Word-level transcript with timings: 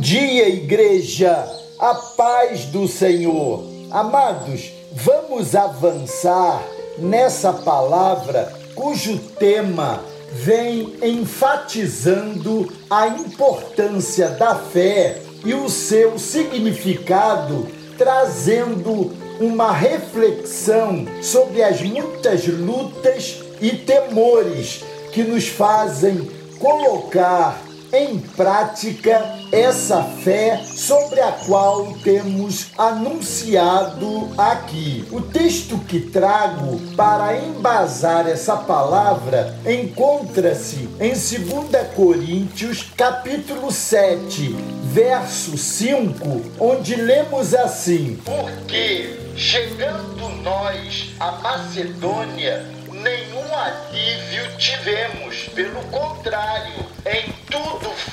dia, 0.00 0.48
igreja, 0.48 1.46
a 1.78 1.94
paz 1.94 2.64
do 2.64 2.88
Senhor. 2.88 3.66
Amados, 3.90 4.72
vamos 4.92 5.54
avançar 5.54 6.62
nessa 6.96 7.52
palavra 7.52 8.50
cujo 8.74 9.18
tema 9.38 10.02
vem 10.32 10.94
enfatizando 11.02 12.72
a 12.88 13.08
importância 13.08 14.30
da 14.30 14.54
fé 14.54 15.20
e 15.44 15.52
o 15.52 15.68
seu 15.68 16.18
significado, 16.18 17.68
trazendo 17.98 19.12
uma 19.38 19.70
reflexão 19.70 21.04
sobre 21.20 21.62
as 21.62 21.82
muitas 21.82 22.46
lutas 22.46 23.42
e 23.60 23.70
temores 23.72 24.82
que 25.12 25.22
nos 25.22 25.46
fazem 25.46 26.26
colocar 26.58 27.69
em 27.92 28.18
prática 28.18 29.36
essa 29.52 30.02
fé 30.02 30.62
sobre 30.64 31.20
a 31.20 31.32
qual 31.32 31.92
temos 32.04 32.68
anunciado 32.78 34.30
aqui. 34.38 35.04
O 35.10 35.20
texto 35.20 35.78
que 35.78 36.00
trago 36.00 36.80
para 36.96 37.36
embasar 37.36 38.28
essa 38.28 38.56
palavra 38.56 39.58
encontra-se 39.66 40.88
em 41.00 41.10
2 41.10 41.94
Coríntios, 41.94 42.86
capítulo 42.96 43.70
7, 43.70 44.54
verso 44.84 45.56
5, 45.56 46.42
onde 46.58 46.94
lemos 46.94 47.54
assim: 47.54 48.20
Porque 48.24 49.16
chegando 49.36 50.28
nós 50.42 51.10
à 51.18 51.32
Macedônia, 51.32 52.64
nenhum 52.92 53.54
alívio 53.54 54.56
tivemos, 54.58 55.48
pelo 55.54 55.82
contrário, 55.86 56.86
em 57.06 57.39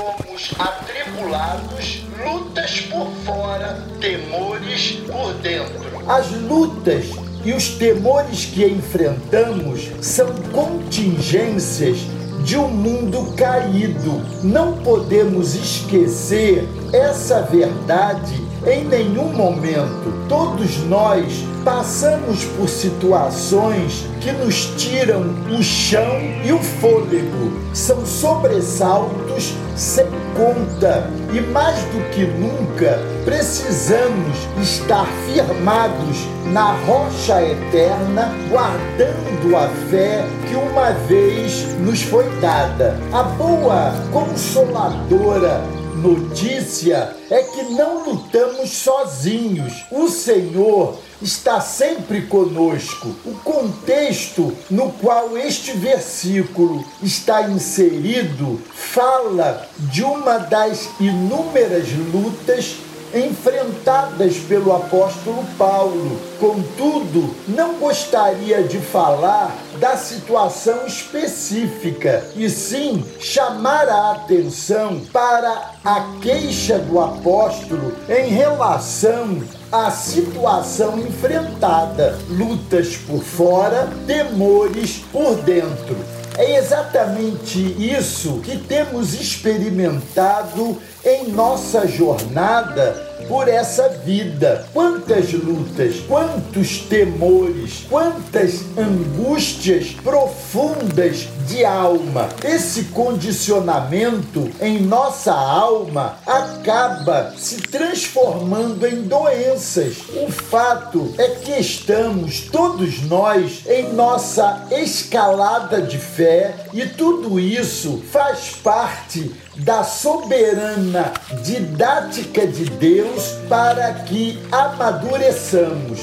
fomos 0.00 0.50
atribulados, 0.58 2.02
lutas 2.24 2.80
por 2.82 3.10
fora, 3.26 3.86
temores 4.00 4.92
por 5.06 5.34
dentro. 5.34 6.10
As 6.10 6.30
lutas 6.30 7.04
e 7.44 7.52
os 7.52 7.68
temores 7.70 8.46
que 8.46 8.64
enfrentamos 8.64 9.90
são 10.00 10.34
contingências 10.52 11.98
de 12.44 12.56
um 12.56 12.68
mundo 12.68 13.34
caído. 13.36 14.22
Não 14.42 14.78
podemos 14.78 15.54
esquecer 15.54 16.66
essa 16.92 17.42
verdade 17.42 18.49
em 18.66 18.84
nenhum 18.84 19.32
momento. 19.32 20.12
Todos 20.28 20.78
nós 20.84 21.44
passamos 21.64 22.44
por 22.56 22.68
situações 22.68 24.06
que 24.20 24.32
nos 24.32 24.66
tiram 24.76 25.22
o 25.50 25.62
chão 25.62 26.20
e 26.44 26.52
o 26.52 26.58
fôlego. 26.58 27.52
São 27.72 28.04
sobressaltos 28.04 29.54
sem 29.76 30.06
conta 30.36 31.10
e 31.32 31.40
mais 31.40 31.78
do 31.84 32.10
que 32.10 32.24
nunca 32.26 33.00
precisamos 33.24 34.36
estar 34.60 35.06
firmados 35.26 36.28
na 36.52 36.72
rocha 36.86 37.42
eterna, 37.42 38.32
guardando 38.48 39.56
a 39.56 39.68
fé 39.88 40.24
que 40.48 40.54
uma 40.54 40.90
vez 41.06 41.66
nos 41.78 42.02
foi 42.02 42.28
dada. 42.40 42.98
A 43.12 43.22
boa 43.22 43.94
consoladora 44.12 45.79
notícia 46.00 47.14
é 47.30 47.42
que 47.42 47.62
não 47.74 48.04
lutamos 48.04 48.70
sozinhos. 48.70 49.84
O 49.90 50.08
Senhor 50.08 50.98
está 51.22 51.60
sempre 51.60 52.22
conosco. 52.22 53.14
O 53.24 53.34
contexto 53.44 54.56
no 54.70 54.90
qual 54.92 55.36
este 55.36 55.72
versículo 55.72 56.84
está 57.02 57.42
inserido 57.42 58.60
fala 58.74 59.68
de 59.78 60.02
uma 60.02 60.38
das 60.38 60.88
inúmeras 60.98 61.88
lutas 62.12 62.76
enfrentadas 63.14 64.36
pelo 64.38 64.74
apóstolo 64.74 65.44
Paulo. 65.58 66.20
Contudo, 66.38 67.34
não 67.48 67.74
gostaria 67.74 68.62
de 68.62 68.78
falar 68.78 69.56
da 69.78 69.96
situação 69.96 70.86
específica, 70.86 72.24
e 72.36 72.48
sim 72.48 73.04
chamar 73.18 73.88
a 73.88 74.12
atenção 74.12 75.00
para 75.12 75.72
a 75.84 76.18
queixa 76.20 76.78
do 76.78 77.00
apóstolo 77.00 77.94
em 78.08 78.28
relação 78.28 79.42
à 79.72 79.90
situação 79.90 80.98
enfrentada, 80.98 82.18
lutas 82.28 82.96
por 82.96 83.22
fora, 83.22 83.88
temores 84.06 85.02
por 85.12 85.36
dentro. 85.36 86.19
É 86.40 86.56
exatamente 86.56 87.58
isso 87.78 88.40
que 88.40 88.56
temos 88.56 89.12
experimentado 89.12 90.80
em 91.04 91.28
nossa 91.28 91.86
jornada 91.86 93.09
por 93.28 93.48
essa 93.48 93.88
vida. 93.88 94.66
Quantas 94.72 95.32
lutas, 95.32 95.96
quantos 96.06 96.78
temores, 96.80 97.86
quantas 97.88 98.62
angústias 98.76 99.88
profundas 100.02 101.28
de 101.46 101.64
alma. 101.64 102.28
Esse 102.44 102.84
condicionamento 102.84 104.50
em 104.60 104.80
nossa 104.80 105.32
alma 105.32 106.18
acaba 106.26 107.34
se 107.36 107.56
transformando 107.56 108.86
em 108.86 109.02
doenças. 109.02 109.96
O 110.14 110.30
fato 110.30 111.12
é 111.18 111.28
que 111.28 111.52
estamos 111.52 112.42
todos 112.42 113.02
nós 113.02 113.62
em 113.66 113.92
nossa 113.92 114.66
escalada 114.70 115.82
de 115.82 115.98
fé 115.98 116.54
e 116.72 116.86
tudo 116.86 117.40
isso 117.40 118.02
faz 118.10 118.56
parte 118.62 119.30
da 119.56 119.82
soberana 119.82 121.12
didática 121.42 122.46
de 122.46 122.64
Deus 122.64 123.36
para 123.48 123.92
que 123.92 124.38
amadureçamos. 124.50 126.00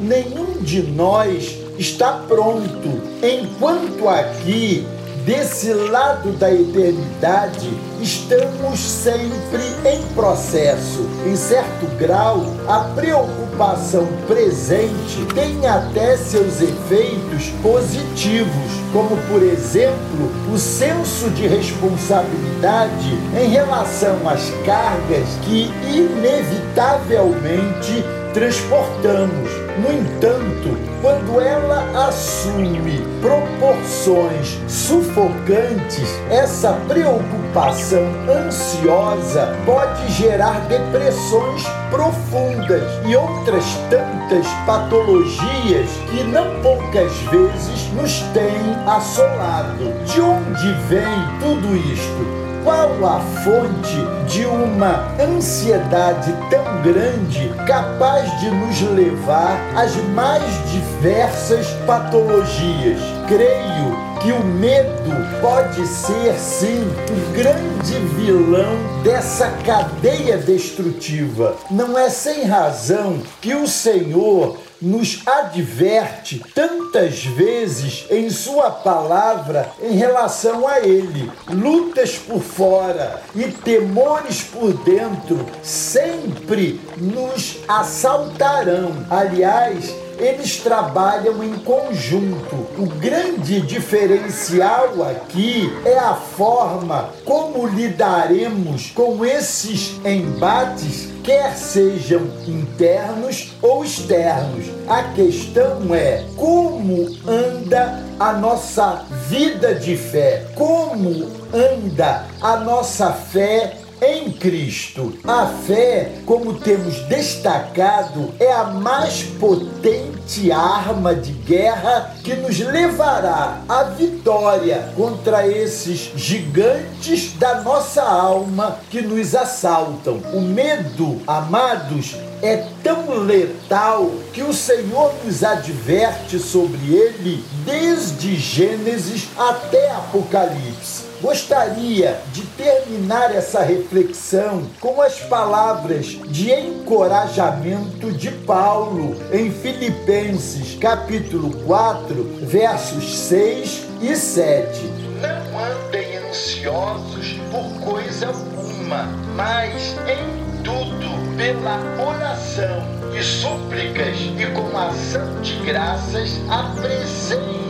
Nenhum 0.00 0.62
de 0.62 0.82
nós 0.82 1.56
está 1.78 2.12
pronto, 2.28 3.00
enquanto 3.22 4.08
aqui 4.08 4.86
desse 5.28 5.72
lado 5.74 6.32
da 6.38 6.50
eternidade, 6.50 7.68
estamos 8.00 8.80
sempre 8.80 9.62
em 9.84 10.02
processo. 10.14 11.06
Em 11.26 11.36
certo 11.36 11.84
grau, 11.98 12.46
a 12.66 12.78
preocupação 12.94 14.08
presente 14.26 15.26
tem 15.34 15.66
até 15.66 16.16
seus 16.16 16.62
efeitos 16.62 17.50
positivos, 17.62 18.72
como, 18.90 19.18
por 19.28 19.42
exemplo, 19.42 20.32
o 20.50 20.56
senso 20.56 21.28
de 21.30 21.46
responsabilidade 21.46 23.18
em 23.38 23.50
relação 23.50 24.26
às 24.26 24.48
cargas 24.64 25.28
que 25.42 25.70
inevitavelmente 25.94 28.02
transportamos. 28.32 29.67
No 29.78 29.92
entanto, 29.92 30.76
quando 31.00 31.40
ela 31.40 32.08
assume 32.08 33.00
proporções 33.20 34.58
sufocantes, 34.66 36.08
essa 36.28 36.72
preocupação 36.88 38.02
ansiosa 38.28 39.56
pode 39.64 40.10
gerar 40.12 40.60
depressões 40.62 41.64
profundas 41.90 42.82
e 43.06 43.14
outras 43.14 43.64
tantas 43.88 44.46
patologias 44.66 45.88
que 46.10 46.24
não 46.24 46.60
poucas 46.60 47.16
vezes 47.30 47.92
nos 47.92 48.20
têm 48.32 48.74
assolado. 48.84 49.92
De 50.06 50.20
onde 50.20 50.72
vem 50.88 51.38
tudo 51.40 51.76
isto? 51.76 52.47
Qual 52.68 53.06
a 53.06 53.20
fonte 53.20 53.96
de 54.30 54.44
uma 54.44 55.16
ansiedade 55.18 56.30
tão 56.50 56.82
grande 56.82 57.48
capaz 57.66 58.38
de 58.40 58.50
nos 58.50 58.82
levar 58.90 59.58
às 59.74 59.96
mais 60.14 60.44
diversas 60.70 61.66
patologias? 61.86 63.00
Creio 63.26 64.07
que 64.20 64.32
o 64.32 64.44
medo 64.44 65.10
pode 65.40 65.86
ser 65.86 66.34
sim 66.38 66.82
o 66.82 67.32
grande 67.36 67.94
vilão 68.16 69.02
dessa 69.04 69.48
cadeia 69.64 70.36
destrutiva. 70.36 71.56
Não 71.70 71.96
é 71.96 72.10
sem 72.10 72.42
razão 72.42 73.22
que 73.40 73.54
o 73.54 73.68
Senhor 73.68 74.58
nos 74.80 75.22
adverte 75.26 76.42
tantas 76.54 77.24
vezes 77.24 78.06
em 78.10 78.28
Sua 78.30 78.70
palavra 78.70 79.70
em 79.80 79.96
relação 79.96 80.66
a 80.66 80.80
Ele. 80.80 81.30
Lutas 81.48 82.16
por 82.16 82.40
fora 82.40 83.22
e 83.34 83.44
temores 83.44 84.42
por 84.42 84.72
dentro 84.72 85.46
sempre 85.62 86.80
nos 86.96 87.58
assaltarão. 87.68 88.92
Aliás, 89.10 89.94
eles 90.18 90.58
trabalham 90.58 91.42
em 91.42 91.54
conjunto. 91.58 92.56
O 92.78 92.86
grande 92.98 93.60
diferencial 93.60 95.02
aqui 95.04 95.72
é 95.84 95.98
a 95.98 96.14
forma 96.14 97.10
como 97.24 97.66
lidaremos 97.66 98.90
com 98.90 99.24
esses 99.24 99.94
embates, 100.04 101.08
quer 101.22 101.56
sejam 101.56 102.22
internos 102.46 103.52
ou 103.62 103.84
externos. 103.84 104.66
A 104.88 105.02
questão 105.14 105.94
é 105.94 106.24
como 106.36 107.16
anda 107.26 108.02
a 108.18 108.32
nossa 108.32 109.04
vida 109.28 109.74
de 109.74 109.96
fé, 109.96 110.46
como 110.54 111.30
anda 111.52 112.24
a 112.40 112.56
nossa 112.56 113.12
fé 113.12 113.76
em 114.00 114.30
Cristo. 114.30 115.18
A 115.24 115.46
fé, 115.46 116.12
como 116.24 116.54
temos 116.54 117.00
destacado, 117.08 118.32
é 118.38 118.52
a 118.52 118.64
mais 118.64 119.22
potente 119.22 120.52
arma 120.52 121.14
de 121.14 121.32
guerra 121.32 122.14
que 122.22 122.34
nos 122.34 122.58
levará 122.58 123.62
à 123.68 123.84
vitória 123.84 124.92
contra 124.96 125.46
esses 125.46 126.10
gigantes 126.14 127.32
da 127.38 127.62
nossa 127.62 128.02
alma 128.02 128.78
que 128.90 129.00
nos 129.00 129.34
assaltam. 129.34 130.20
O 130.32 130.40
medo, 130.40 131.20
amados, 131.26 132.16
é 132.42 132.64
tão 132.82 133.10
letal 133.24 134.10
que 134.32 134.42
o 134.42 134.52
Senhor 134.52 135.12
nos 135.24 135.42
adverte 135.42 136.38
sobre 136.38 136.94
ele 136.94 137.44
desde 137.64 138.36
Gênesis 138.36 139.28
até 139.36 139.90
Apocalipse. 139.90 141.07
Gostaria 141.20 142.20
de 142.32 142.42
terminar 142.42 143.34
essa 143.34 143.60
reflexão 143.60 144.62
com 144.80 145.02
as 145.02 145.18
palavras 145.18 146.06
de 146.28 146.52
encorajamento 146.52 148.12
de 148.12 148.30
Paulo 148.30 149.16
em 149.32 149.50
Filipenses, 149.50 150.78
capítulo 150.78 151.50
4, 151.64 152.22
versos 152.42 153.18
6 153.18 153.86
e 154.00 154.14
7. 154.14 154.80
Não 155.20 155.58
andem 155.58 156.18
ansiosos 156.18 157.36
por 157.50 157.92
coisa 157.92 158.28
alguma, 158.28 159.08
mas 159.34 159.96
em 160.06 160.62
tudo, 160.62 161.36
pela 161.36 161.80
oração 162.00 162.86
e 163.12 163.20
súplicas 163.24 164.16
e 164.38 164.46
com 164.54 164.78
ação 164.78 165.42
de 165.42 165.56
graças, 165.64 166.30
apresentem 166.48 167.67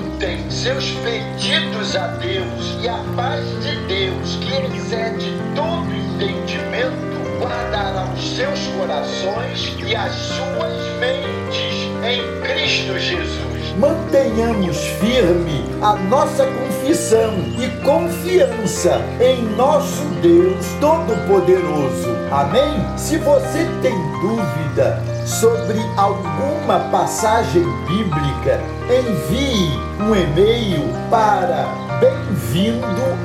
Seus 0.50 0.90
pedidos 1.04 1.94
a 1.94 2.08
Deus 2.08 2.76
e 2.82 2.88
a 2.88 3.04
paz 3.14 3.44
de 3.62 3.76
Deus, 3.86 4.36
que 4.40 4.76
excede 4.76 5.32
todo 5.54 5.94
entendimento, 5.94 7.38
guardará 7.40 8.12
os 8.12 8.36
seus 8.36 8.66
corações 8.76 9.76
e 9.78 9.94
as 9.94 10.12
suas 10.12 10.98
mentes 10.98 11.86
em 12.02 12.42
Cristo 12.42 12.98
Jesus. 12.98 13.76
Mantenhamos 13.78 14.76
firme 14.98 15.64
a 15.80 15.94
nossa 15.94 16.44
confissão 16.46 17.34
e 17.56 17.68
confiança 17.84 19.00
em 19.20 19.44
nosso 19.54 20.02
Deus 20.20 20.66
Todo-Poderoso. 20.80 22.17
Amém? 22.30 22.84
Se 22.98 23.16
você 23.16 23.66
tem 23.80 23.94
dúvida 24.20 25.02
sobre 25.24 25.80
alguma 25.96 26.78
passagem 26.90 27.64
bíblica, 27.86 28.60
envie 28.84 29.70
um 29.98 30.14
e-mail 30.14 30.90
para 31.08 31.64
bem-vindo 31.98 32.84